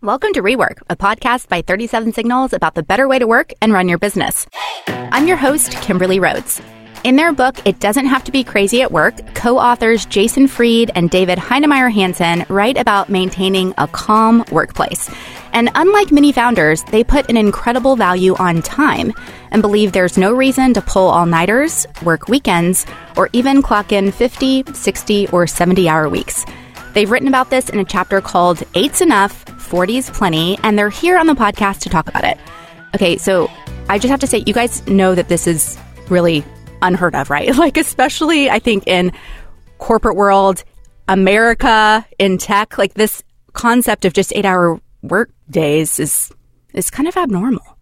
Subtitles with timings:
[0.00, 3.72] Welcome to Rework, a podcast by 37 Signals about the better way to work and
[3.72, 4.46] run your business.
[4.86, 6.62] I'm your host, Kimberly Rhodes.
[7.02, 10.92] In their book, It Doesn't Have to Be Crazy at Work, co authors Jason Fried
[10.94, 15.10] and David Heinemeier Hansson write about maintaining a calm workplace.
[15.52, 19.12] And unlike many founders, they put an incredible value on time
[19.50, 22.86] and believe there's no reason to pull all nighters, work weekends,
[23.16, 26.46] or even clock in 50, 60, or 70 hour weeks.
[26.94, 31.18] They've written about this in a chapter called Eight's Enough 40s Plenty, and they're here
[31.18, 32.38] on the podcast to talk about it.
[32.94, 33.50] Okay, so
[33.88, 35.78] I just have to say, you guys know that this is
[36.08, 36.44] really
[36.82, 37.54] unheard of, right?
[37.56, 39.12] Like, especially, I think, in
[39.78, 40.64] corporate world,
[41.06, 46.30] America, in tech, like this concept of just eight hour work days is
[46.74, 47.78] is kind of abnormal.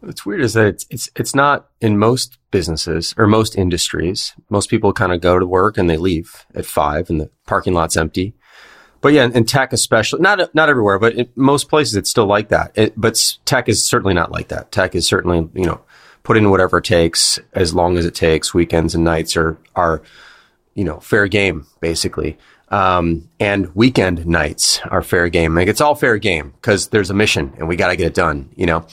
[0.00, 4.34] What's weird is that it's, it's it's not in most businesses or most industries.
[4.48, 7.74] Most people kind of go to work and they leave at five, and the parking
[7.74, 8.34] lot's empty
[9.00, 12.48] but yeah, in tech especially, not not everywhere, but in most places it's still like
[12.48, 12.72] that.
[12.74, 14.72] It, but tech is certainly not like that.
[14.72, 15.80] Tech is certainly you know
[16.22, 18.52] put in whatever it takes as long as it takes.
[18.52, 20.02] Weekends and nights are are
[20.74, 22.36] you know fair game basically.
[22.68, 25.54] Um, and weekend nights are fair game.
[25.54, 28.14] Like it's all fair game because there's a mission and we got to get it
[28.14, 28.50] done.
[28.56, 28.86] You know.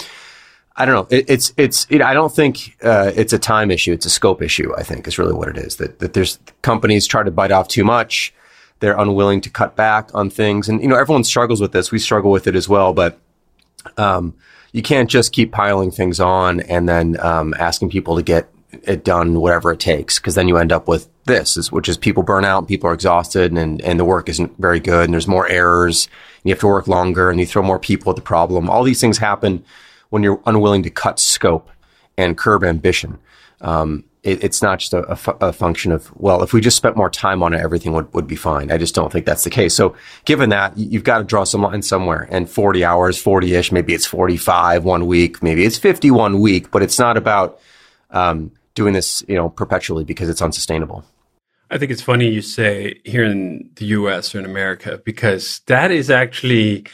[0.80, 1.18] I don't know.
[1.18, 1.88] It, it's it's.
[1.90, 3.94] It, I don't think uh, it's a time issue.
[3.94, 4.76] It's a scope issue.
[4.78, 5.78] I think is really what it is.
[5.78, 8.32] That that there's companies try to bite off too much
[8.80, 10.70] they're unwilling to cut back on things.
[10.70, 11.92] And, you know, everyone struggles with this.
[11.92, 13.20] We struggle with it as well, but,
[13.98, 14.34] um,
[14.72, 18.50] you can't just keep piling things on and then, um, asking people to get
[18.84, 20.20] it done, whatever it takes.
[20.20, 22.94] Cause then you end up with this, which is people burn out and people are
[22.94, 26.60] exhausted and, and the work isn't very good and there's more errors and you have
[26.60, 28.70] to work longer and you throw more people at the problem.
[28.70, 29.64] All these things happen
[30.10, 31.70] when you're unwilling to cut scope
[32.18, 33.20] and curb ambition.
[33.62, 36.76] Um, it, it's not just a, a, fu- a, function of, well, if we just
[36.76, 38.72] spent more time on it, everything would, would be fine.
[38.72, 39.74] I just don't think that's the case.
[39.74, 43.72] So given that, you've got to draw some line somewhere and 40 hours, 40 ish,
[43.72, 47.60] maybe it's 45 one week, maybe it's 51 week, but it's not about,
[48.12, 51.06] um, doing this, you know, perpetually because it's unsustainable.
[51.72, 55.90] I think it's funny you say here in the US or in America because that
[55.90, 56.86] is actually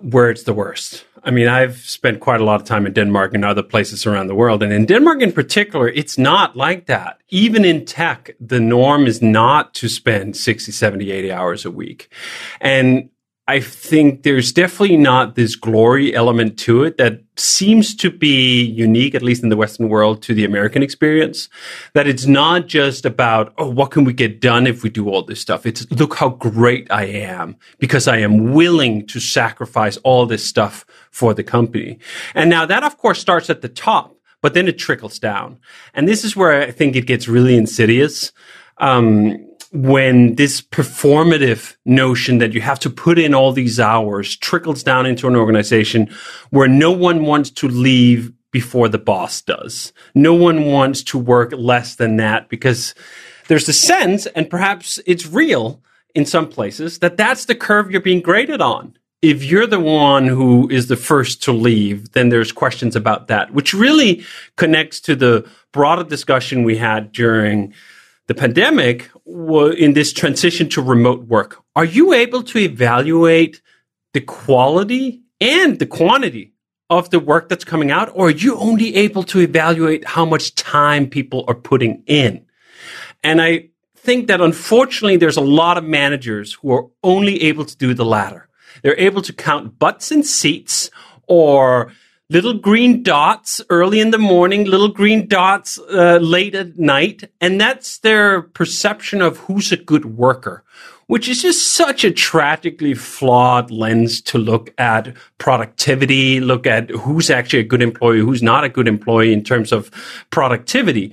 [0.00, 1.05] where it's the worst.
[1.26, 4.28] I mean, I've spent quite a lot of time in Denmark and other places around
[4.28, 4.62] the world.
[4.62, 7.18] And in Denmark in particular, it's not like that.
[7.30, 12.12] Even in tech, the norm is not to spend 60, 70, 80 hours a week.
[12.60, 13.10] And
[13.48, 19.14] I think there's definitely not this glory element to it that seems to be unique,
[19.14, 21.48] at least in the Western world, to the American experience.
[21.94, 25.22] That it's not just about, oh, what can we get done if we do all
[25.22, 25.64] this stuff?
[25.64, 30.84] It's look how great I am because I am willing to sacrifice all this stuff
[31.12, 32.00] for the company.
[32.34, 35.60] And now that, of course, starts at the top, but then it trickles down.
[35.94, 38.32] And this is where I think it gets really insidious.
[38.78, 44.82] Um, when this performative notion that you have to put in all these hours trickles
[44.82, 46.08] down into an organization
[46.50, 49.92] where no one wants to leave before the boss does.
[50.14, 52.94] No one wants to work less than that because
[53.48, 55.82] there's a sense, and perhaps it's real
[56.14, 58.96] in some places, that that's the curve you're being graded on.
[59.22, 63.52] If you're the one who is the first to leave, then there's questions about that,
[63.52, 64.24] which really
[64.56, 67.74] connects to the broader discussion we had during
[68.26, 73.60] the pandemic in this transition to remote work, are you able to evaluate
[74.12, 76.52] the quality and the quantity
[76.88, 80.54] of the work that's coming out, or are you only able to evaluate how much
[80.54, 82.46] time people are putting in?
[83.22, 87.76] And I think that unfortunately, there's a lot of managers who are only able to
[87.76, 88.48] do the latter.
[88.82, 90.90] They're able to count butts and seats
[91.26, 91.92] or
[92.28, 97.30] little green dots early in the morning, little green dots uh, late at night.
[97.40, 100.64] And that's their perception of who's a good worker,
[101.06, 107.30] which is just such a tragically flawed lens to look at productivity, look at who's
[107.30, 109.90] actually a good employee, who's not a good employee in terms of
[110.30, 111.12] productivity.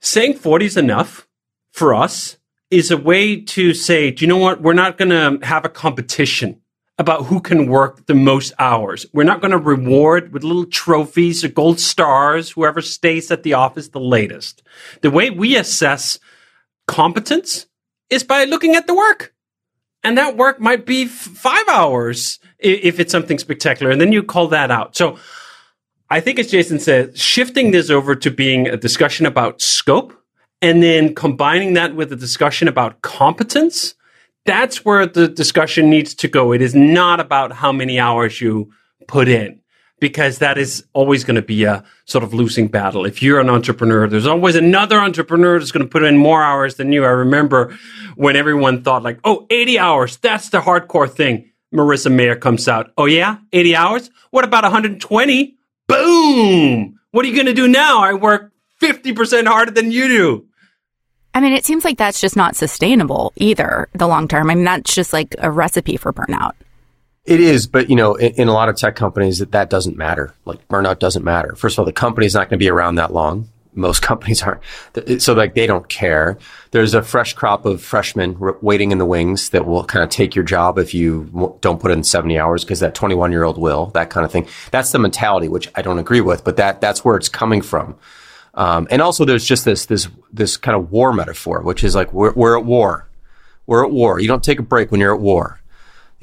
[0.00, 1.26] Saying 40 is enough
[1.72, 2.36] for us
[2.70, 4.62] is a way to say, do you know what?
[4.62, 6.61] We're not going to have a competition
[7.02, 9.04] about who can work the most hours.
[9.12, 13.54] We're not going to reward with little trophies or gold stars whoever stays at the
[13.54, 14.62] office the latest.
[15.02, 16.18] The way we assess
[16.86, 17.66] competence
[18.08, 19.34] is by looking at the work.
[20.04, 23.92] And that work might be f- five hours if it's something spectacular.
[23.92, 24.96] And then you call that out.
[24.96, 25.18] So
[26.10, 30.12] I think, as Jason said, shifting this over to being a discussion about scope
[30.60, 33.94] and then combining that with a discussion about competence
[34.44, 36.52] that's where the discussion needs to go.
[36.52, 38.72] It is not about how many hours you
[39.06, 39.60] put in
[40.00, 43.06] because that is always going to be a sort of losing battle.
[43.06, 46.74] If you're an entrepreneur, there's always another entrepreneur that's going to put in more hours
[46.74, 47.04] than you.
[47.04, 47.78] I remember
[48.16, 51.50] when everyone thought like, oh, 80 hours, that's the hardcore thing.
[51.72, 52.92] Marissa Mayer comes out.
[52.98, 54.10] Oh yeah, 80 hours?
[54.30, 55.56] What about 120?
[55.86, 56.98] Boom!
[57.12, 58.00] What are you going to do now?
[58.00, 58.52] I work
[58.82, 60.46] 50% harder than you do.
[61.34, 64.50] I mean, it seems like that's just not sustainable either, the long term.
[64.50, 66.52] I mean, that's just like a recipe for burnout.
[67.24, 69.96] It is, but you know, in, in, a lot of tech companies, that that doesn't
[69.96, 70.34] matter.
[70.44, 71.54] Like burnout doesn't matter.
[71.54, 73.48] First of all, the company's not going to be around that long.
[73.74, 74.60] Most companies aren't,
[75.22, 76.36] so like they don't care.
[76.72, 80.34] There's a fresh crop of freshmen waiting in the wings that will kind of take
[80.34, 83.86] your job if you don't put in 70 hours because that 21 year old will.
[83.86, 84.48] That kind of thing.
[84.72, 87.96] That's the mentality, which I don't agree with, but that that's where it's coming from.
[88.54, 92.12] Um, and also, there's just this this this kind of war metaphor, which is like
[92.12, 93.08] we're, we're at war.
[93.66, 94.20] We're at war.
[94.20, 95.62] You don't take a break when you're at war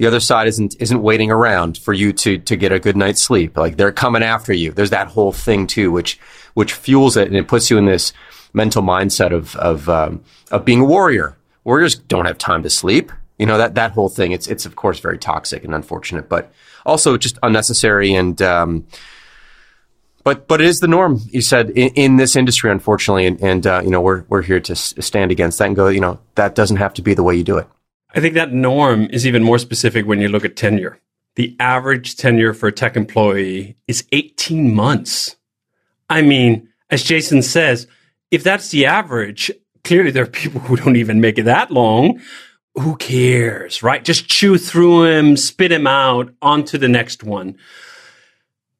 [0.00, 3.20] the other side isn't isn't waiting around for you to to get a good night's
[3.20, 3.58] sleep.
[3.58, 4.72] Like they're coming after you.
[4.72, 6.18] There's that whole thing too, which
[6.54, 8.14] which fuels it and it puts you in this
[8.54, 11.36] mental mindset of of um, of being a warrior.
[11.64, 13.12] Warriors don't have time to sleep.
[13.36, 14.32] You know that that whole thing.
[14.32, 16.50] It's it's of course very toxic and unfortunate, but
[16.86, 18.40] also just unnecessary and.
[18.40, 18.86] Um,
[20.22, 21.20] but but it is the norm.
[21.30, 24.60] You said in, in this industry, unfortunately, and, and uh, you know we're we're here
[24.60, 25.88] to stand against that and go.
[25.88, 27.66] You know that doesn't have to be the way you do it.
[28.14, 30.98] I think that norm is even more specific when you look at tenure.
[31.36, 35.36] The average tenure for a tech employee is 18 months.
[36.08, 37.86] I mean, as Jason says,
[38.32, 39.50] if that's the average,
[39.84, 42.20] clearly there are people who don't even make it that long.
[42.74, 44.04] Who cares, right?
[44.04, 47.56] Just chew through him, spit him out onto the next one.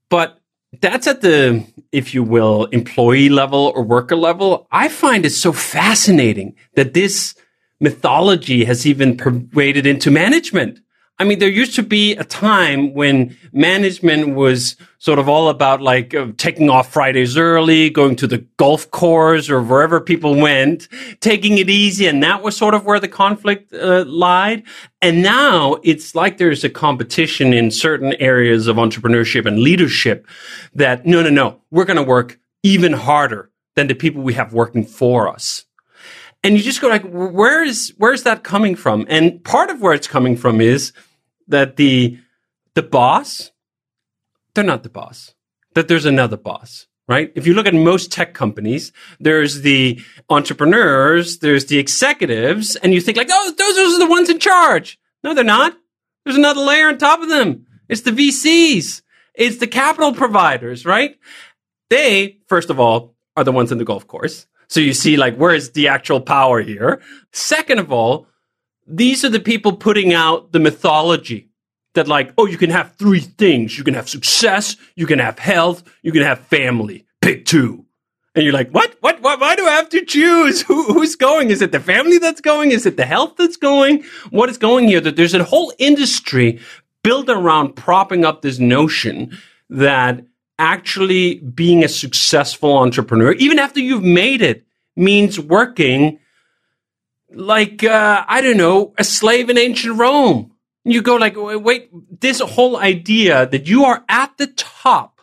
[0.09, 0.40] But
[0.81, 4.69] that's at the, if you will, employee level or worker level.
[4.70, 7.34] I find it so fascinating that this
[7.81, 10.81] mythology has even pervaded into management.
[11.20, 15.82] I mean, there used to be a time when management was sort of all about
[15.82, 20.88] like uh, taking off Fridays early, going to the golf course or wherever people went,
[21.20, 22.06] taking it easy.
[22.06, 24.62] And that was sort of where the conflict uh, lied.
[25.02, 30.26] And now it's like there's a competition in certain areas of entrepreneurship and leadership
[30.75, 34.55] that no, no, no, we're going to work even harder than the people we have
[34.55, 35.67] working for us
[36.43, 39.05] and you just go like, where is where's that coming from?
[39.11, 40.94] And part of where it's coming from is
[41.50, 42.19] that the
[42.75, 43.50] the boss,
[44.55, 45.35] they're not the boss.
[45.75, 47.32] That there's another boss, right?
[47.35, 53.00] If you look at most tech companies, there's the entrepreneurs, there's the executives, and you
[53.00, 54.99] think like, oh, those, those are the ones in charge.
[55.23, 55.76] No, they're not.
[56.25, 57.67] There's another layer on top of them.
[57.88, 59.03] It's the VCs.
[59.35, 61.17] It's the capital providers, right?
[61.88, 64.46] They, first of all, are the ones in the golf course.
[64.69, 67.00] So you see, like, where's the actual power here?
[67.32, 68.26] Second of all,
[68.91, 71.49] these are the people putting out the mythology
[71.95, 73.77] that, like, oh, you can have three things.
[73.77, 77.07] You can have success, you can have health, you can have family.
[77.21, 77.85] Pick two.
[78.35, 78.97] And you're like, what?
[79.01, 79.21] What?
[79.23, 79.41] what?
[79.41, 80.63] Why do I have to choose?
[80.63, 81.51] Who, who's going?
[81.51, 82.71] Is it the family that's going?
[82.71, 84.05] Is it the health that's going?
[84.31, 85.01] What is going here?
[85.01, 86.61] That there's a whole industry
[87.03, 89.37] built around propping up this notion
[89.69, 90.25] that
[90.59, 94.65] actually being a successful entrepreneur, even after you've made it,
[94.95, 96.19] means working
[97.32, 100.53] like, uh, I don't know, a slave in ancient Rome.
[100.85, 101.91] You go like, wait,
[102.21, 105.21] this whole idea that you are at the top,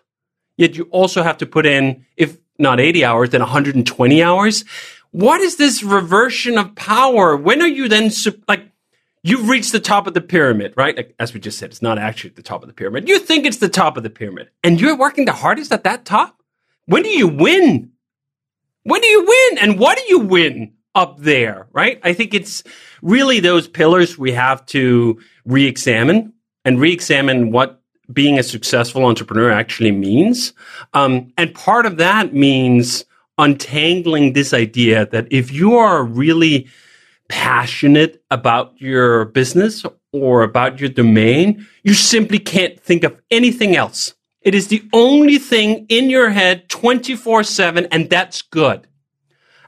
[0.56, 4.64] yet you also have to put in, if not 80 hours, then 120 hours.
[5.12, 7.36] What is this reversion of power?
[7.36, 8.12] When are you then,
[8.48, 8.72] like,
[9.28, 10.96] You've reached the top of the pyramid, right?
[10.96, 13.10] Like, as we just said, it's not actually the top of the pyramid.
[13.10, 16.06] You think it's the top of the pyramid, and you're working the hardest at that
[16.06, 16.42] top.
[16.86, 17.92] When do you win?
[18.84, 19.58] When do you win?
[19.58, 22.00] And what do you win up there, right?
[22.04, 22.64] I think it's
[23.04, 26.34] really those pillars we have to re-examine
[26.66, 27.80] and re-examine what
[28.12, 30.54] being a successful entrepreneur actually means.
[30.96, 33.06] Um, and part of that means
[33.38, 36.68] untangling this idea that if you are really
[37.30, 44.16] passionate about your business or about your domain, you simply can't think of anything else.
[44.42, 48.87] It is the only thing in your head 24 7, and that's good.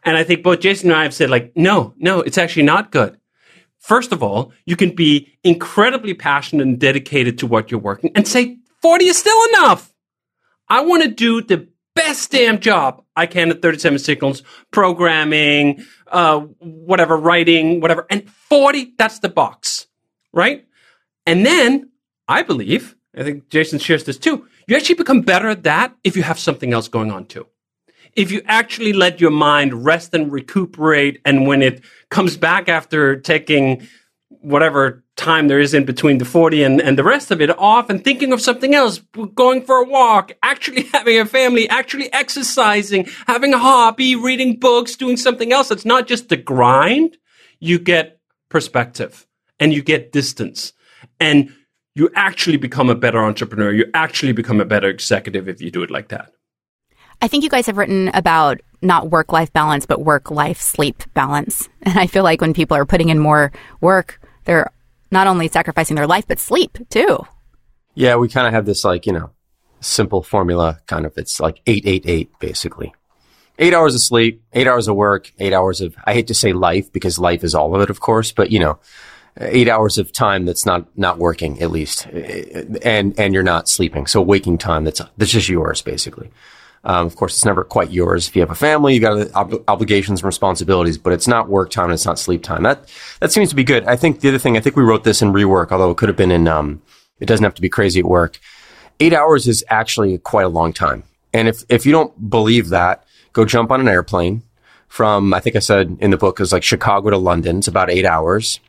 [0.04, 2.92] And I think both Jason and I have said, like, no, no, it's actually not
[2.92, 3.20] good.
[3.80, 8.28] First of all, you can be incredibly passionate and dedicated to what you're working and
[8.28, 9.94] say 40 is still enough.
[10.68, 16.40] I want to do the best damn job I can at 37 Signals, programming, uh,
[16.60, 18.06] whatever, writing, whatever.
[18.10, 19.88] And 40, that's the box,
[20.32, 20.66] right?
[21.26, 21.90] And then
[22.28, 26.16] I believe, I think Jason shares this too, you actually become better at that if
[26.16, 27.48] you have something else going on too.
[28.16, 33.16] If you actually let your mind rest and recuperate, and when it comes back after
[33.16, 33.88] taking
[34.42, 37.90] whatever time there is in between the 40 and, and the rest of it off
[37.90, 39.00] and thinking of something else,
[39.36, 44.96] going for a walk, actually having a family, actually exercising, having a hobby, reading books,
[44.96, 45.72] doing something else.
[45.72, 47.18] It's not just the grind.
[47.60, 49.28] You get perspective
[49.60, 50.74] and you get distance.
[51.20, 51.54] And
[51.96, 53.74] you actually become a better entrepreneur.
[53.74, 56.32] You actually become a better executive if you do it like that.
[57.22, 61.04] I think you guys have written about not work life balance, but work life sleep
[61.14, 61.68] balance.
[61.82, 64.72] And I feel like when people are putting in more work, they're
[65.12, 67.20] not only sacrificing their life, but sleep too.
[67.96, 69.32] Yeah, we kind of have this like, you know,
[69.82, 71.18] simple formula kind of.
[71.18, 72.94] It's like 888 basically.
[73.58, 76.54] Eight hours of sleep, eight hours of work, eight hours of, I hate to say
[76.54, 78.80] life because life is all of it, of course, but you know,
[79.38, 82.06] eight hours of time that's not, not working at least.
[82.06, 84.08] And, and you're not sleeping.
[84.08, 86.32] So waking time that's, that's just yours basically.
[86.84, 88.28] Um, of course, it's never quite yours.
[88.28, 91.72] If you have a family, you got ob- obligations and responsibilities, but it's not work
[91.72, 91.92] time.
[91.92, 92.64] It's not sleep time.
[92.64, 93.86] That, that seems to be good.
[93.86, 96.10] I think the other thing, I think we wrote this in rework, although it could
[96.10, 96.82] have been in, um,
[97.20, 98.40] it doesn't have to be crazy at work.
[99.00, 101.04] Eight hours is actually quite a long time.
[101.34, 104.44] And if, if you don't believe that, go jump on an airplane
[104.88, 107.60] from, I think I said in the book, is like Chicago to London.
[107.60, 108.60] It's about eight hours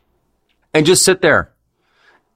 [0.73, 1.51] and just sit there.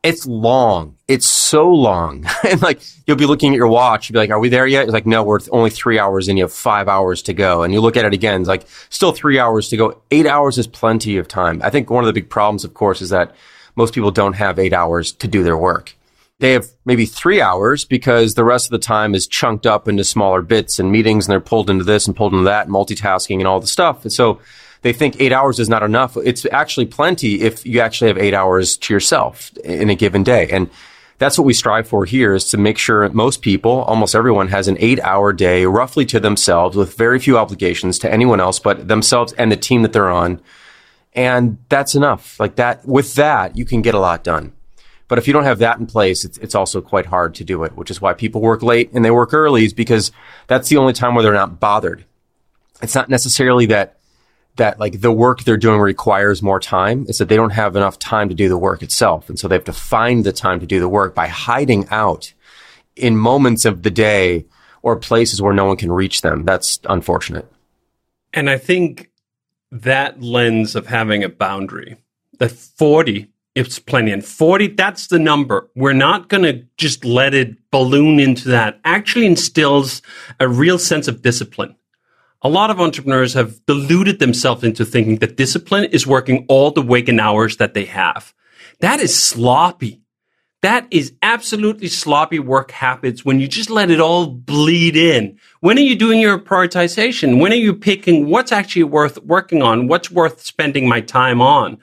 [0.05, 0.95] It's long.
[1.07, 2.25] It's so long.
[2.49, 4.09] and like, you'll be looking at your watch.
[4.09, 4.83] You'll be like, are we there yet?
[4.83, 7.63] It's like, no, we're only three hours and you have five hours to go.
[7.63, 8.41] And you look at it again.
[8.41, 10.01] It's like, still three hours to go.
[10.11, 11.61] Eight hours is plenty of time.
[11.63, 13.35] I think one of the big problems, of course, is that
[13.75, 15.95] most people don't have eight hours to do their work
[16.39, 20.03] they have maybe three hours because the rest of the time is chunked up into
[20.03, 23.47] smaller bits and meetings and they're pulled into this and pulled into that, multitasking and
[23.47, 24.03] all the stuff.
[24.03, 24.39] And so
[24.85, 26.15] they think eight hours is not enough.
[26.15, 30.47] It's actually plenty if you actually have eight hours to yourself in a given day.
[30.51, 30.69] And
[31.17, 34.67] that's what we strive for here is to make sure most people, almost everyone has
[34.67, 38.87] an eight hour day roughly to themselves with very few obligations to anyone else but
[38.87, 40.39] themselves and the team that they're on.
[41.13, 42.39] And that's enough.
[42.39, 44.53] Like that, with that, you can get a lot done.
[45.07, 47.63] But if you don't have that in place, it's, it's also quite hard to do
[47.63, 50.11] it, which is why people work late and they work early is because
[50.45, 52.05] that's the only time where they're not bothered.
[52.83, 53.94] It's not necessarily that,
[54.55, 57.05] that like the work they're doing requires more time.
[57.07, 59.29] is that they don't have enough time to do the work itself.
[59.29, 62.33] And so they have to find the time to do the work by hiding out
[62.95, 64.45] in moments of the day
[64.81, 66.45] or places where no one can reach them.
[66.45, 67.51] That's unfortunate.
[68.33, 69.11] And I think
[69.71, 71.97] that lens of having a boundary,
[72.39, 74.11] that 40 it's plenty.
[74.11, 75.69] And 40, that's the number.
[75.75, 78.81] We're not going to just let it balloon into that.
[78.83, 80.01] Actually instills
[80.41, 81.75] a real sense of discipline.
[82.45, 86.79] A lot of entrepreneurs have deluded themselves into thinking that discipline is working all the
[86.79, 88.35] waking hours that they have.
[88.81, 90.03] That is sloppy.
[90.61, 95.39] That is absolutely sloppy work habits when you just let it all bleed in.
[95.61, 97.41] When are you doing your prioritization?
[97.41, 99.87] When are you picking what's actually worth working on?
[99.87, 101.79] What's worth spending my time on?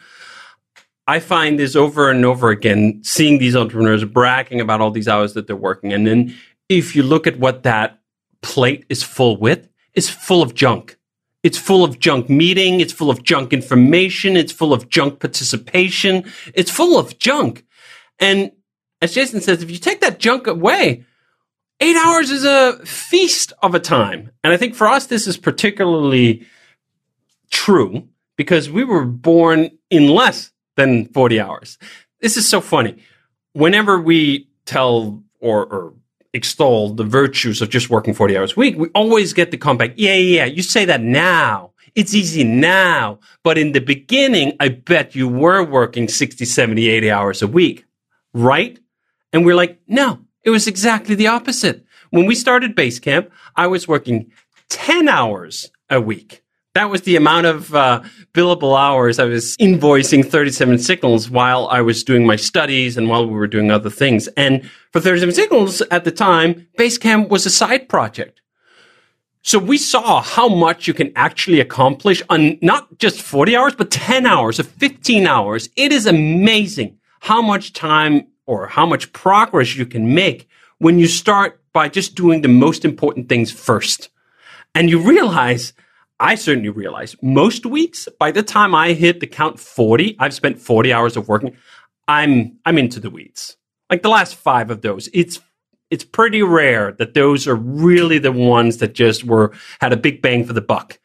[1.09, 5.33] I find this over and over again, seeing these entrepreneurs bragging about all these hours
[5.33, 5.92] that they're working.
[5.92, 6.37] And then
[6.69, 7.99] if you look at what that
[8.42, 10.96] plate is full with, it's full of junk.
[11.42, 12.80] It's full of junk meeting.
[12.80, 14.37] It's full of junk information.
[14.37, 16.25] It's full of junk participation.
[16.54, 17.64] It's full of junk.
[18.18, 18.52] And
[19.00, 21.04] as Jason says, if you take that junk away,
[21.80, 24.30] eight hours is a feast of a time.
[24.44, 26.46] And I think for us, this is particularly
[27.50, 31.78] true because we were born in less than 40 hours.
[32.20, 32.96] This is so funny.
[33.52, 35.94] Whenever we tell or, or
[36.34, 39.92] extol the virtues of just working 40 hours a week, we always get the comeback.
[39.96, 41.72] Yeah, yeah, you say that now.
[41.94, 43.18] It's easy now.
[43.42, 47.84] But in the beginning, I bet you were working 60, 70, 80 hours a week,
[48.32, 48.78] right?
[49.32, 51.84] And we're like, no, it was exactly the opposite.
[52.10, 54.32] When we started Basecamp, I was working
[54.68, 56.41] 10 hours a week.
[56.75, 58.02] That was the amount of uh,
[58.33, 63.26] billable hours I was invoicing 37 Signals while I was doing my studies and while
[63.26, 64.26] we were doing other things.
[64.38, 68.41] And for 37 Signals at the time, Basecamp was a side project.
[69.43, 73.91] So we saw how much you can actually accomplish on not just 40 hours, but
[73.91, 75.69] 10 hours or 15 hours.
[75.76, 80.49] It is amazing how much time or how much progress you can make
[80.79, 84.09] when you start by just doing the most important things first.
[84.75, 85.75] And you realize
[86.23, 90.61] I certainly realize most weeks, by the time I hit the count 40, I've spent
[90.61, 91.57] 40 hours of working.
[92.07, 93.57] I'm, I'm into the weeds.
[93.91, 95.41] Like the last five of those, it's,
[95.91, 100.23] it's pretty rare that those are really the ones that just were, had a big
[100.23, 101.00] bang for the buck.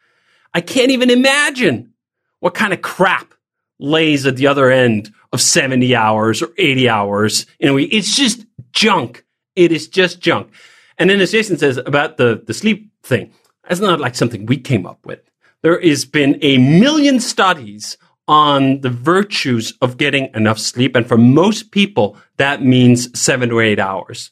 [0.53, 1.93] I can't even imagine
[2.39, 3.33] what kind of crap
[3.79, 7.89] lays at the other end of 70 hours or 80 hours in a week.
[7.91, 9.25] It's just junk.
[9.55, 10.51] It is just junk.
[10.99, 13.31] And then as Jason says about the, the sleep thing,
[13.67, 15.19] that's not like something we came up with.
[15.61, 17.97] There has been a million studies
[18.27, 20.95] on the virtues of getting enough sleep.
[20.95, 24.31] And for most people, that means seven to eight hours.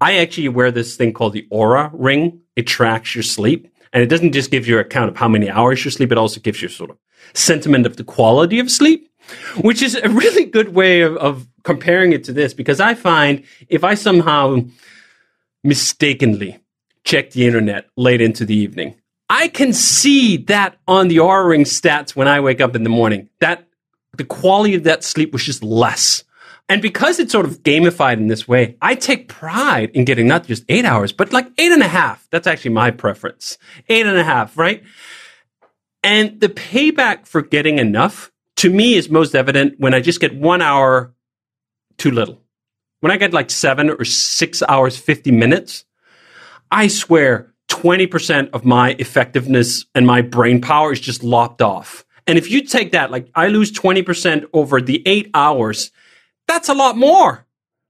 [0.00, 2.40] I actually wear this thing called the Oura ring.
[2.56, 3.68] It tracks your sleep.
[3.92, 6.12] And it doesn't just give you a count of how many hours you sleep.
[6.12, 6.98] It also gives you sort of
[7.32, 9.08] sentiment of the quality of sleep.
[9.60, 13.44] which is a really good way of, of comparing it to this because I find
[13.68, 14.58] if I somehow
[15.62, 16.58] mistakenly
[17.04, 18.96] check the internet late into the evening,
[19.30, 22.90] I can see that on the Oura ring stats when I wake up in the
[22.90, 23.66] morning that
[24.16, 26.24] the quality of that sleep was just less.
[26.68, 30.46] And because it's sort of gamified in this way, I take pride in getting not
[30.46, 32.26] just eight hours, but like eight and a half.
[32.30, 33.58] That's actually my preference.
[33.88, 34.82] Eight and a half, right?
[36.02, 40.34] And the payback for getting enough to me is most evident when I just get
[40.34, 41.14] one hour
[41.98, 42.40] too little.
[43.00, 45.84] When I get like seven or six hours, 50 minutes,
[46.70, 52.04] I swear 20% of my effectiveness and my brain power is just lopped off.
[52.26, 55.90] And if you take that, like I lose 20% over the eight hours,
[56.46, 57.46] that's a lot more.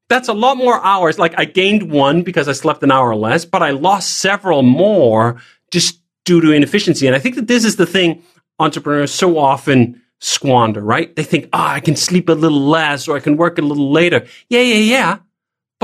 [0.09, 1.19] That's a lot more hours.
[1.19, 5.41] Like I gained one because I slept an hour less, but I lost several more
[5.71, 7.07] just due to inefficiency.
[7.07, 8.23] And I think that this is the thing
[8.59, 11.15] entrepreneurs so often squander, right?
[11.17, 13.63] They think, ah, oh, I can sleep a little less or I can work a
[13.63, 14.27] little later.
[14.49, 15.19] Yeah, yeah, yeah.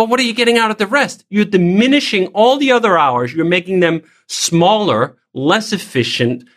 [0.00, 1.26] But what are you getting out of the rest?
[1.28, 3.35] You're diminishing all the other hours.
[3.35, 6.49] You're making them smaller, less efficient,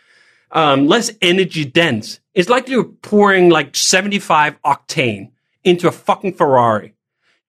[0.50, 2.20] um, less energy dense.
[2.32, 5.32] It's like you're pouring like 75 octane
[5.62, 6.94] into a fucking Ferrari.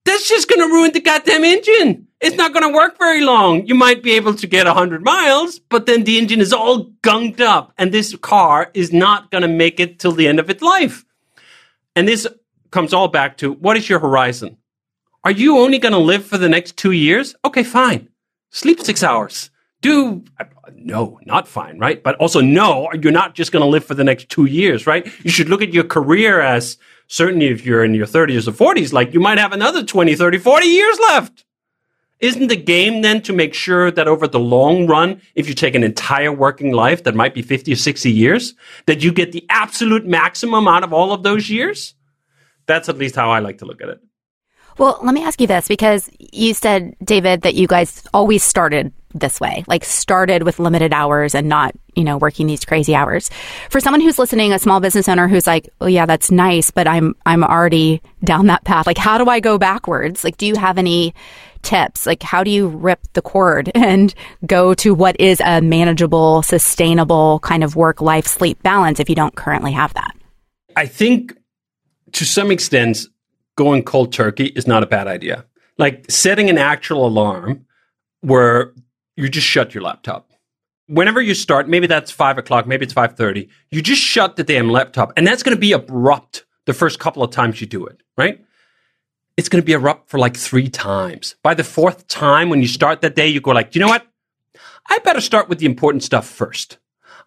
[0.03, 2.07] That's just going to ruin the goddamn engine.
[2.19, 3.65] It's not going to work very long.
[3.65, 7.39] You might be able to get 100 miles, but then the engine is all gunked
[7.39, 10.61] up and this car is not going to make it till the end of its
[10.61, 11.05] life.
[11.95, 12.27] And this
[12.69, 14.57] comes all back to what is your horizon?
[15.25, 17.35] Are you only going to live for the next two years?
[17.43, 18.09] Okay, fine.
[18.51, 19.49] Sleep six hours.
[19.81, 22.01] Do uh, no, not fine, right?
[22.01, 25.11] But also no, you're not just going to live for the next two years, right?
[25.23, 26.77] You should look at your career as
[27.07, 30.37] certainly if you're in your 30s or 40s, like you might have another 20, 30,
[30.37, 31.43] 40 years left.
[32.19, 35.73] Isn't the game then to make sure that over the long run, if you take
[35.73, 38.53] an entire working life that might be 50 or 60 years,
[38.85, 41.95] that you get the absolute maximum out of all of those years?
[42.67, 43.99] That's at least how I like to look at it.
[44.77, 48.91] Well, let me ask you this because you said, David, that you guys always started
[49.13, 53.29] this way, like started with limited hours and not, you know, working these crazy hours.
[53.69, 56.87] For someone who's listening, a small business owner who's like, "Oh yeah, that's nice, but
[56.87, 58.85] I'm I'm already down that path.
[58.85, 60.25] Like how do I go backwards?
[60.25, 61.15] Like do you have any
[61.61, 62.05] tips?
[62.05, 64.13] Like how do you rip the cord and
[64.45, 69.15] go to what is a manageable, sustainable kind of work life sleep balance if you
[69.15, 70.15] don't currently have that?
[70.75, 71.33] I think
[72.11, 73.07] to some extent
[73.55, 75.45] going cold turkey is not a bad idea.
[75.77, 77.65] Like setting an actual alarm
[78.21, 78.73] where
[79.15, 80.29] you just shut your laptop.
[80.87, 83.49] Whenever you start, maybe that's five o'clock, maybe it's five thirty.
[83.71, 87.23] You just shut the damn laptop, and that's going to be abrupt the first couple
[87.23, 88.43] of times you do it, right?
[89.37, 91.35] It's going to be abrupt for like three times.
[91.43, 94.05] By the fourth time, when you start that day, you go like, you know what?
[94.87, 96.77] I better start with the important stuff first.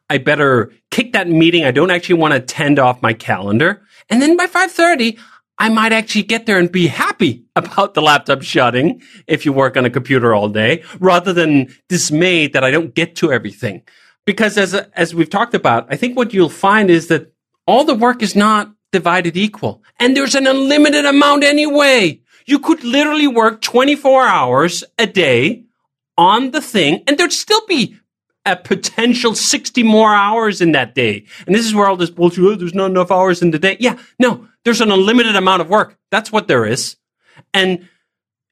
[0.08, 4.22] I better kick that meeting I don't actually want to attend off my calendar, and
[4.22, 5.18] then by five thirty,
[5.58, 9.76] I might actually get there and be happy about the laptop shutting if you work
[9.76, 13.82] on a computer all day rather than dismayed that I don't get to everything.
[14.24, 17.32] Because as, as we've talked about, I think what you'll find is that
[17.66, 22.20] all the work is not divided equal and there's an unlimited amount anyway.
[22.46, 25.64] You could literally work 24 hours a day
[26.16, 27.98] on the thing and there'd still be
[28.46, 31.26] a potential 60 more hours in that day.
[31.46, 33.76] And this is where all this bullshit, oh, there's not enough hours in the day.
[33.78, 35.96] Yeah, no, there's an unlimited amount of work.
[36.10, 36.96] That's what there is.
[37.54, 37.88] And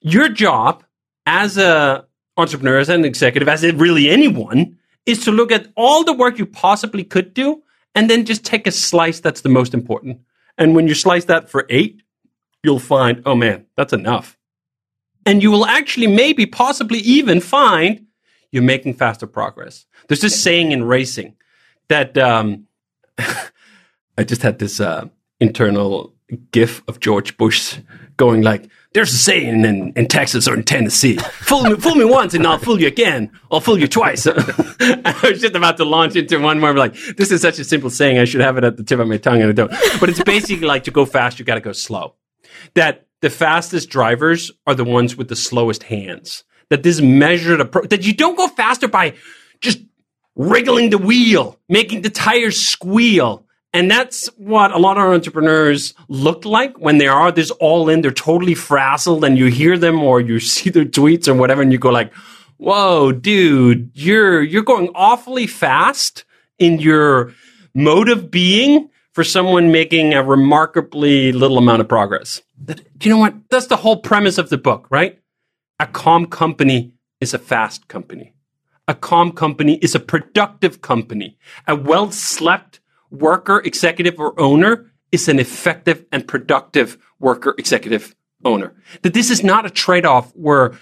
[0.00, 0.84] your job
[1.26, 6.12] as a entrepreneur, as an executive, as really anyone, is to look at all the
[6.12, 7.62] work you possibly could do
[7.94, 10.20] and then just take a slice that's the most important.
[10.58, 12.02] And when you slice that for eight,
[12.62, 14.36] you'll find, oh man, that's enough.
[15.24, 18.06] And you will actually maybe possibly even find
[18.52, 19.86] you're making faster progress.
[20.08, 21.36] There's this saying in racing
[21.88, 22.66] that um,
[23.18, 25.08] I just had this uh,
[25.40, 26.12] internal
[26.50, 27.78] gif of George Bush
[28.16, 32.04] going like, "There's a saying in, in Texas or in Tennessee: fool me, fool me
[32.04, 33.30] once, and I'll fool you again.
[33.50, 37.30] I'll fool you twice." I was just about to launch into one more like, "This
[37.30, 38.18] is such a simple saying.
[38.18, 39.70] I should have it at the tip of my tongue, and I don't."
[40.00, 42.14] But it's basically like to go fast, you got to go slow.
[42.74, 46.44] That the fastest drivers are the ones with the slowest hands.
[46.68, 49.14] That this measured approach that you don't go faster by
[49.60, 49.78] just
[50.34, 53.45] wriggling the wheel, making the tires squeal
[53.76, 58.00] and that's what a lot of entrepreneurs look like when they are this all in.
[58.00, 61.70] They're totally frazzled and you hear them or you see their tweets or whatever and
[61.70, 62.10] you go like,
[62.56, 66.24] whoa, dude, you're, you're going awfully fast
[66.58, 67.34] in your
[67.74, 72.40] mode of being for someone making a remarkably little amount of progress.
[72.64, 73.34] Do you know what?
[73.50, 75.20] That's the whole premise of the book, right?
[75.78, 78.32] A calm company is a fast company.
[78.88, 81.36] A calm company is a productive company.
[81.66, 88.14] A well slept worker, executive, or owner is an effective and productive worker, executive,
[88.44, 88.74] owner.
[89.02, 90.72] That this is not a trade off where,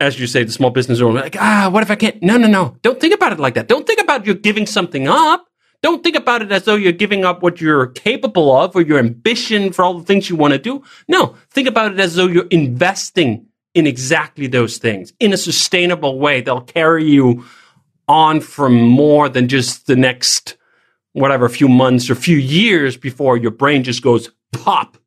[0.00, 2.22] as you say, the small business owner, like, ah, what if I can't?
[2.22, 2.76] No, no, no.
[2.82, 3.68] Don't think about it like that.
[3.68, 5.46] Don't think about you're giving something up.
[5.80, 8.98] Don't think about it as though you're giving up what you're capable of or your
[8.98, 10.82] ambition for all the things you want to do.
[11.06, 16.18] No, think about it as though you're investing in exactly those things in a sustainable
[16.18, 16.40] way.
[16.40, 17.44] They'll carry you
[18.08, 20.56] on for more than just the next
[21.12, 24.98] whatever a few months or a few years before your brain just goes pop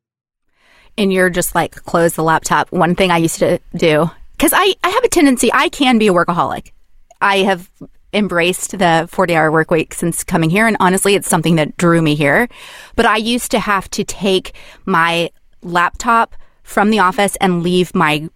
[0.98, 2.70] and you're just like close the laptop.
[2.70, 6.08] One thing I used to do because I I have a tendency I can be
[6.08, 6.72] a workaholic.
[7.20, 7.70] I have
[8.12, 12.02] embraced the 40 hour work week since coming here and honestly it's something that drew
[12.02, 12.48] me here.
[12.94, 15.30] But I used to have to take my
[15.62, 18.28] laptop from the office and leave my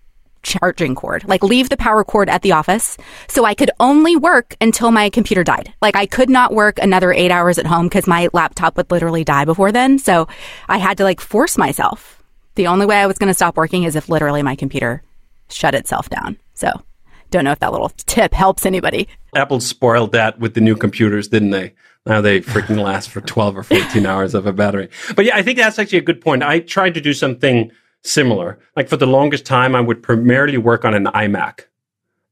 [0.46, 2.96] charging cord, like leave the power cord at the office.
[3.28, 5.74] So I could only work until my computer died.
[5.82, 9.24] Like I could not work another eight hours at home because my laptop would literally
[9.24, 9.98] die before then.
[9.98, 10.28] So
[10.68, 12.16] I had to like force myself
[12.56, 15.02] the only way I was going to stop working is if literally my computer
[15.48, 16.38] shut itself down.
[16.54, 16.82] So,
[17.30, 19.08] don't know if that little tip helps anybody.
[19.34, 21.74] Apple spoiled that with the new computers, didn't they?
[22.06, 24.88] Now they freaking last for 12 or 14 hours of a battery.
[25.14, 26.42] But yeah, I think that's actually a good point.
[26.42, 27.70] I tried to do something
[28.06, 28.58] similar.
[28.74, 31.64] Like for the longest time, I would primarily work on an iMac.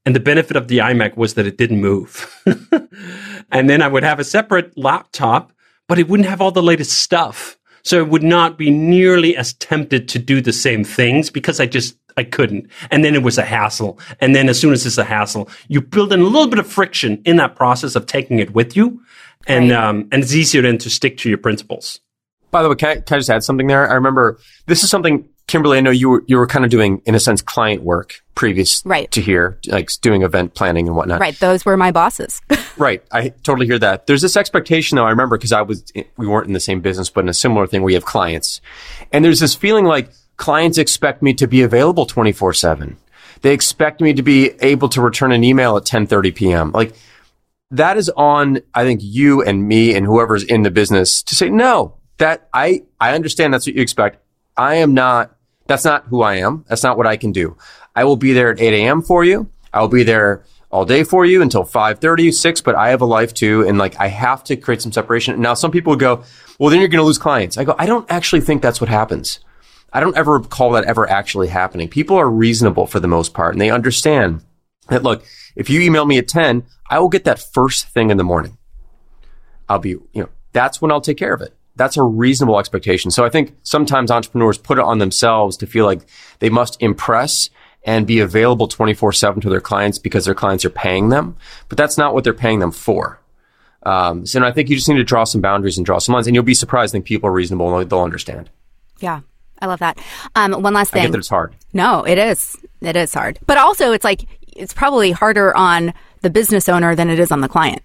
[0.05, 2.31] And the benefit of the iMac was that it didn't move.
[3.51, 5.51] and then I would have a separate laptop,
[5.87, 7.57] but it wouldn't have all the latest stuff.
[7.83, 11.65] So I would not be nearly as tempted to do the same things because I
[11.65, 12.67] just, I couldn't.
[12.91, 13.99] And then it was a hassle.
[14.19, 16.67] And then as soon as it's a hassle, you build in a little bit of
[16.67, 19.01] friction in that process of taking it with you.
[19.47, 19.83] And, right.
[19.83, 21.99] um, and it's easier then to stick to your principles.
[22.51, 23.89] By the way, can I, can I just add something there?
[23.89, 27.01] I remember this is something Kimberly, I know you were you were kind of doing,
[27.05, 29.09] in a sense, client work previous right.
[29.11, 31.19] to here, like doing event planning and whatnot.
[31.19, 32.41] Right, those were my bosses.
[32.77, 34.07] right, I totally hear that.
[34.07, 35.05] There's this expectation, though.
[35.05, 35.83] I remember because I was
[36.17, 38.59] we weren't in the same business, but in a similar thing, where you have clients,
[39.11, 42.97] and there's this feeling like clients expect me to be available 24 seven.
[43.41, 46.71] They expect me to be able to return an email at 10:30 p.m.
[46.71, 46.95] Like
[47.69, 51.49] that is on, I think, you and me and whoever's in the business to say
[51.49, 51.95] no.
[52.17, 54.17] That I I understand that's what you expect.
[54.57, 55.34] I am not
[55.67, 56.65] that's not who I am.
[56.67, 57.57] That's not what I can do.
[57.95, 59.01] I will be there at 8 a.m.
[59.01, 59.49] for you.
[59.73, 63.05] I will be there all day for you until 5.30, 6, but I have a
[63.05, 63.65] life too.
[63.67, 65.39] And like, I have to create some separation.
[65.41, 66.23] Now, some people go,
[66.59, 67.57] well, then you're going to lose clients.
[67.57, 69.39] I go, I don't actually think that's what happens.
[69.91, 71.87] I don't ever call that ever actually happening.
[71.87, 74.43] People are reasonable for the most part and they understand
[74.89, 75.23] that, look,
[75.55, 78.57] if you email me at 10, I will get that first thing in the morning.
[79.69, 83.11] I'll be, you know, that's when I'll take care of it that's a reasonable expectation.
[83.11, 86.01] So I think sometimes entrepreneurs put it on themselves to feel like
[86.39, 87.49] they must impress
[87.83, 91.35] and be available 24 7 to their clients because their clients are paying them.
[91.69, 93.19] But that's not what they're paying them for.
[93.83, 96.25] Um, so I think you just need to draw some boundaries and draw some lines,
[96.25, 96.91] and you'll be surprised.
[96.91, 98.49] I think people are reasonable and they'll understand.
[98.99, 99.21] Yeah.
[99.61, 99.97] I love that.
[100.35, 101.01] Um, one last thing.
[101.01, 101.55] I get that it's hard.
[101.71, 102.57] No, it is.
[102.81, 103.39] It is hard.
[103.45, 107.41] But also, it's like, it's probably harder on the business owner than it is on
[107.41, 107.81] the client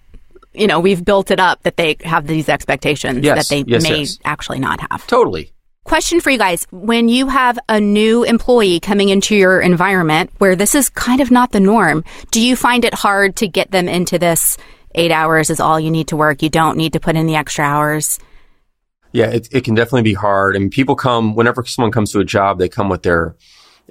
[0.53, 3.83] you know, we've built it up that they have these expectations yes, that they yes,
[3.83, 4.19] may yes.
[4.25, 5.05] actually not have.
[5.07, 5.53] Totally.
[5.83, 6.67] Question for you guys.
[6.71, 11.31] When you have a new employee coming into your environment where this is kind of
[11.31, 14.57] not the norm, do you find it hard to get them into this
[14.93, 16.43] eight hours is all you need to work?
[16.43, 18.19] You don't need to put in the extra hours?
[19.11, 20.55] Yeah, it, it can definitely be hard.
[20.55, 23.35] I mean, people come, whenever someone comes to a job, they come with their,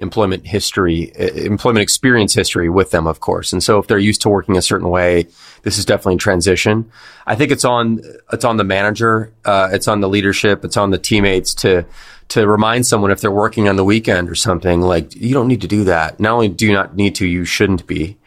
[0.01, 3.53] employment history, uh, employment experience history with them, of course.
[3.53, 5.27] And so if they're used to working a certain way,
[5.63, 6.91] this is definitely in transition.
[7.25, 8.01] I think it's on,
[8.33, 11.85] it's on the manager, uh, it's on the leadership, it's on the teammates to,
[12.29, 15.61] to remind someone if they're working on the weekend or something, like, you don't need
[15.61, 16.19] to do that.
[16.19, 18.17] Not only do you not need to, you shouldn't be.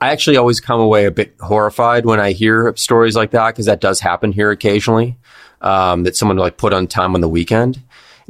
[0.00, 3.66] I actually always come away a bit horrified when I hear stories like that because
[3.66, 5.16] that does happen here occasionally.
[5.60, 7.80] Um, that someone like put on time on the weekend.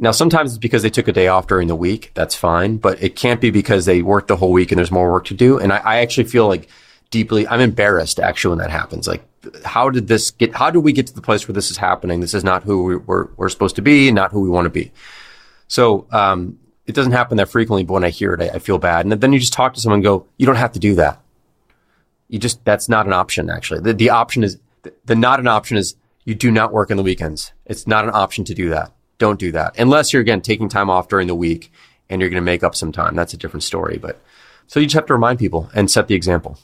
[0.03, 2.11] Now, sometimes it's because they took a day off during the week.
[2.13, 5.09] That's fine, but it can't be because they worked the whole week and there's more
[5.09, 5.57] work to do.
[5.57, 6.67] And I, I actually feel like
[7.09, 9.07] deeply, I'm embarrassed actually when that happens.
[9.07, 9.23] Like,
[9.63, 12.19] how did this get, how did we get to the place where this is happening?
[12.19, 14.69] This is not who we, we're, we're supposed to be, not who we want to
[14.69, 14.91] be.
[15.69, 18.79] So, um, it doesn't happen that frequently, but when I hear it, I, I feel
[18.79, 19.05] bad.
[19.05, 21.21] And then you just talk to someone and go, you don't have to do that.
[22.27, 23.79] You just, that's not an option, actually.
[23.79, 26.97] The, the option is, the, the not an option is you do not work on
[26.97, 27.53] the weekends.
[27.65, 30.89] It's not an option to do that don't do that unless you're again taking time
[30.89, 31.71] off during the week
[32.09, 33.15] and you're going to make up some time.
[33.15, 33.97] That's a different story.
[33.97, 34.21] But
[34.67, 36.59] so you just have to remind people and set the example.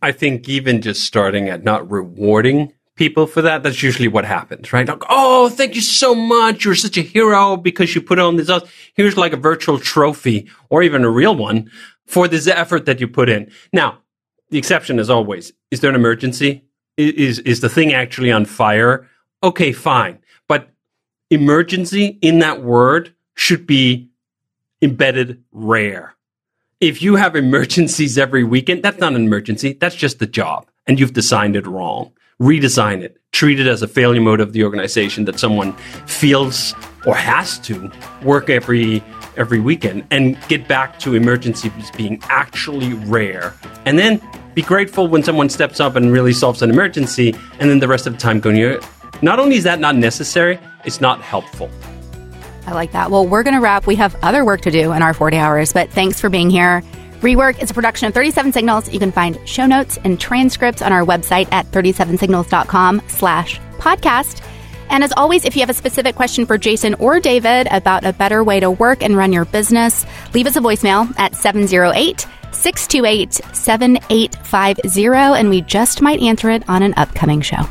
[0.00, 4.72] I think even just starting at not rewarding people for that, that's usually what happens,
[4.72, 4.86] right?
[4.86, 6.64] Like, oh, thank you so much.
[6.64, 8.50] You're such a hero because you put on this.
[8.94, 11.70] Here's like a virtual trophy or even a real one
[12.06, 13.50] for this effort that you put in.
[13.72, 13.98] Now,
[14.50, 16.64] the exception is always, is there an emergency?
[16.96, 19.08] Is, is the thing actually on fire?
[19.42, 20.18] Okay, fine
[21.32, 24.10] emergency in that word should be
[24.82, 26.14] embedded rare.
[26.78, 29.72] If you have emergencies every weekend, that's not an emergency.
[29.72, 30.68] That's just the job.
[30.86, 32.12] And you've designed it wrong.
[32.38, 33.18] Redesign it.
[33.30, 35.72] Treat it as a failure mode of the organization that someone
[36.06, 36.74] feels
[37.06, 37.90] or has to
[38.22, 39.02] work every
[39.38, 43.54] every weekend and get back to emergencies being actually rare.
[43.86, 44.20] And then
[44.54, 48.06] be grateful when someone steps up and really solves an emergency and then the rest
[48.06, 48.58] of the time going,
[49.22, 51.70] not only is that not necessary, it's not helpful.
[52.66, 53.10] I like that.
[53.10, 53.86] Well, we're going to wrap.
[53.86, 56.82] We have other work to do in our 40 hours, but thanks for being here.
[57.20, 58.92] Rework is a production of 37 Signals.
[58.92, 64.42] You can find show notes and transcripts on our website at 37signals.com slash podcast.
[64.90, 68.12] And as always, if you have a specific question for Jason or David about a
[68.12, 70.04] better way to work and run your business,
[70.34, 75.06] leave us a voicemail at 708 628 7850,
[75.38, 77.62] and we just might answer it on an upcoming show.